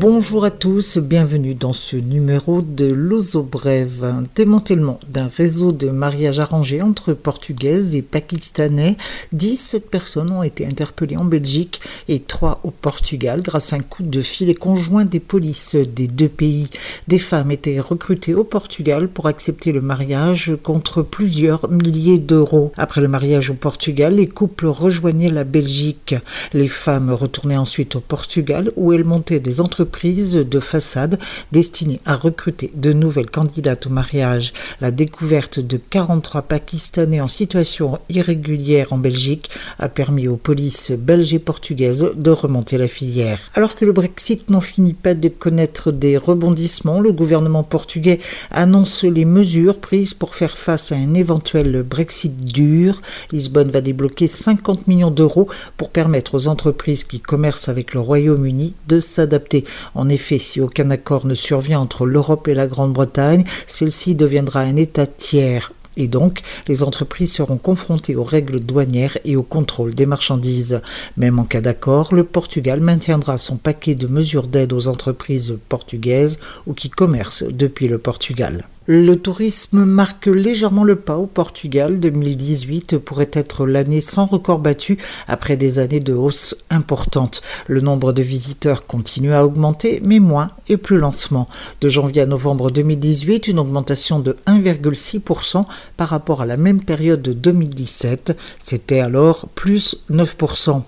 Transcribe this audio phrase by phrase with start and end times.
[0.00, 6.38] Bonjour à tous, bienvenue dans ce numéro de L'Ozo Brève, démantèlement d'un réseau de mariages
[6.38, 8.96] arrangés entre portugaises et pakistanais.
[9.32, 14.04] 17 personnes ont été interpellées en Belgique et 3 au Portugal grâce à un coup
[14.04, 16.70] de filet conjoint des polices des deux pays.
[17.08, 22.72] Des femmes étaient recrutées au Portugal pour accepter le mariage contre plusieurs milliers d'euros.
[22.76, 26.14] Après le mariage au Portugal, les couples rejoignaient la Belgique.
[26.52, 31.18] Les femmes retournaient ensuite au Portugal où elles montaient des entreprises de façade
[31.50, 34.52] destinée à recruter de nouvelles candidates au mariage.
[34.80, 41.32] La découverte de 43 Pakistanais en situation irrégulière en Belgique a permis aux polices belges
[41.32, 43.40] et portugaises de remonter la filière.
[43.54, 49.04] Alors que le Brexit n'en finit pas de connaître des rebondissements, le gouvernement portugais annonce
[49.04, 53.00] les mesures prises pour faire face à un éventuel Brexit dur.
[53.32, 58.74] Lisbonne va débloquer 50 millions d'euros pour permettre aux entreprises qui commercent avec le Royaume-Uni
[58.86, 59.64] de s'adapter
[59.94, 64.76] en effet, si aucun accord ne survient entre l'Europe et la Grande-Bretagne, celle-ci deviendra un
[64.76, 70.06] État tiers et donc les entreprises seront confrontées aux règles douanières et au contrôle des
[70.06, 70.80] marchandises.
[71.16, 76.38] Même en cas d'accord, le Portugal maintiendra son paquet de mesures d'aide aux entreprises portugaises
[76.66, 78.64] ou qui commercent depuis le Portugal.
[78.90, 82.00] Le tourisme marque légèrement le pas au Portugal.
[82.00, 87.42] 2018 pourrait être l'année sans record battu après des années de hausse importante.
[87.66, 91.48] Le nombre de visiteurs continue à augmenter, mais moins et plus lentement.
[91.82, 95.66] De janvier à novembre 2018, une augmentation de 1,6%
[95.98, 98.38] par rapport à la même période de 2017.
[98.58, 100.80] C'était alors plus 9%.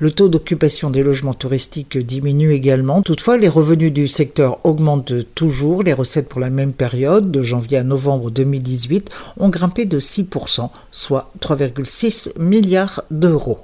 [0.00, 3.02] Le taux d'occupation des logements touristiques diminue également.
[3.02, 5.82] Toutefois, les revenus du secteur augmentent toujours.
[5.82, 10.70] Les recettes pour la même période, de janvier à novembre 2018, ont grimpé de 6%,
[10.90, 13.60] soit 3,6 milliards d'euros.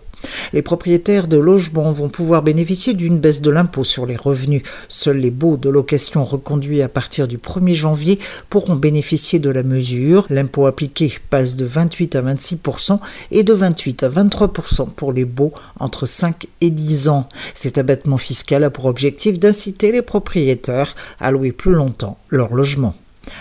[0.52, 4.62] Les propriétaires de logements vont pouvoir bénéficier d'une baisse de l'impôt sur les revenus.
[4.88, 8.18] Seuls les baux de location reconduits à partir du 1er janvier
[8.48, 10.27] pourront bénéficier de la mesure.
[10.30, 12.98] L'impôt appliqué passe de 28 à 26%
[13.30, 17.28] et de 28 à 23% pour les baux entre 5 et 10 ans.
[17.55, 22.95] Cet abattement fiscal a pour objectif d'inciter les propriétaires à louer plus longtemps leur logement.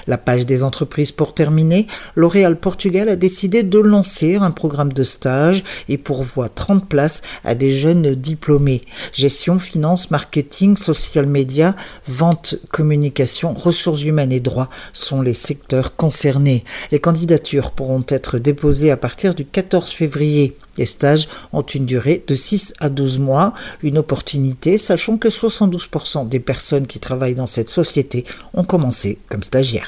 [0.07, 5.03] La page des entreprises pour terminer, L'Oréal Portugal a décidé de lancer un programme de
[5.03, 8.81] stage et pourvoit 30 places à des jeunes diplômés.
[9.13, 11.75] Gestion, finance, marketing, social media,
[12.07, 16.63] vente, communication, ressources humaines et droits sont les secteurs concernés.
[16.91, 20.57] Les candidatures pourront être déposées à partir du 14 février.
[20.77, 26.27] Les stages ont une durée de 6 à 12 mois, une opportunité, sachant que 72%
[26.27, 29.78] des personnes qui travaillent dans cette société ont commencé comme stagiaires.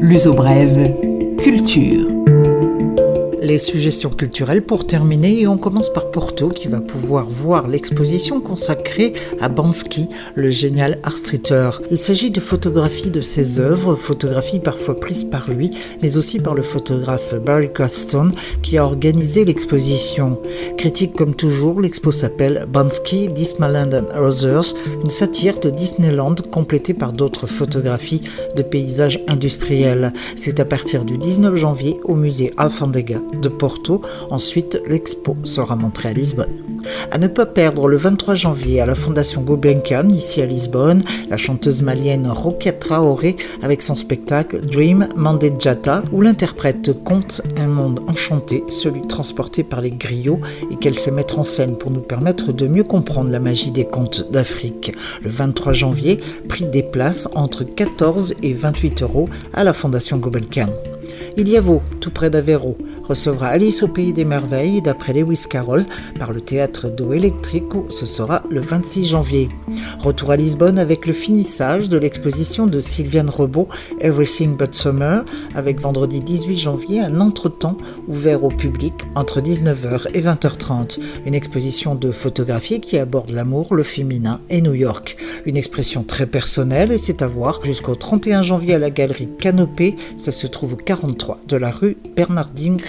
[0.00, 0.94] L'uso brève,
[1.42, 2.06] culture
[3.44, 8.40] les suggestions culturelles pour terminer et on commence par Porto qui va pouvoir voir l'exposition
[8.40, 11.14] consacrée à Bansky, le génial art.
[11.90, 15.70] Il s'agit de photographies de ses œuvres, photographies parfois prises par lui,
[16.02, 20.38] mais aussi par le photographe Barry Croston qui a organisé l'exposition.
[20.76, 27.12] Critique comme toujours, l'expo s'appelle Bansky, Disneyland and Others, une satire de Disneyland complétée par
[27.12, 28.22] d'autres photographies
[28.56, 30.12] de paysages industriels.
[30.34, 34.02] C'est à partir du 19 janvier au musée Alfandega de Porto.
[34.30, 36.52] Ensuite, l'expo sera montrée à Lisbonne.
[37.10, 41.36] À ne pas perdre le 23 janvier à la Fondation Gulbenkian, ici à Lisbonne, la
[41.36, 48.64] chanteuse malienne Rokia Traoré avec son spectacle Dream Mandejata, où l'interprète conte un monde enchanté,
[48.68, 50.40] celui transporté par les griots,
[50.70, 53.84] et qu'elle sait mettre en scène pour nous permettre de mieux comprendre la magie des
[53.84, 54.94] contes d'Afrique.
[55.22, 60.68] Le 23 janvier, prix des places entre 14 et 28 euros à la Fondation Gulbenkian.
[61.36, 65.44] Il y a vous, tout près d'Avero recevra Alice au Pays des Merveilles d'après Lewis
[65.48, 65.84] Carroll
[66.18, 69.48] par le théâtre d'eau électrique où ce sera le 26 janvier.
[69.98, 73.68] Retour à Lisbonne avec le finissage de l'exposition de Sylviane Rebaud
[74.00, 77.76] Everything But Summer avec vendredi 18 janvier un entretemps
[78.08, 80.98] ouvert au public entre 19h et 20h30.
[81.26, 85.16] Une exposition de photographie qui aborde l'amour, le féminin et New York.
[85.46, 89.96] Une expression très personnelle et c'est à voir jusqu'au 31 janvier à la galerie Canopée.
[90.16, 92.80] Ça se trouve au 43 de la rue Bernardine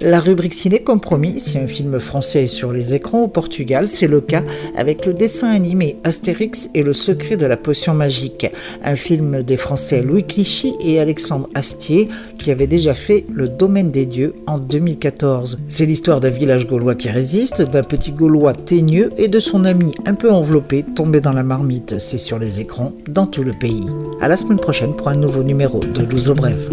[0.00, 4.06] La rubrique ciné compromis, si un film français est sur les écrans au Portugal, c'est
[4.06, 4.42] le cas
[4.76, 8.46] avec le dessin animé Astérix et le secret de la potion magique,
[8.82, 12.08] un film des Français Louis Clichy et Alexandre Astier
[12.38, 15.60] qui avaient déjà fait Le Domaine des Dieux en 2014.
[15.68, 19.94] C'est l'histoire d'un village gaulois qui résiste, d'un petit gaulois teigneux et de son ami
[20.06, 21.98] un peu enveloppé tombé dans la marmite.
[21.98, 23.86] C'est sur les écrans dans tout le pays.
[24.22, 26.70] À la semaine prochaine pour un nouveau numéro de Louzo Bref.